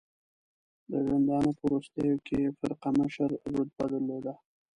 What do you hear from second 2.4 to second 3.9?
یې فرقه مشر رتبه